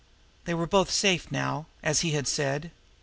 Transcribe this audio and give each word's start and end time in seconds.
They 0.45 0.55
were 0.55 0.65
both 0.65 0.89
safe 0.89 1.31
now, 1.31 1.67
as 1.83 1.99
he 1.99 2.13
had 2.13 2.27
said. 2.27 2.71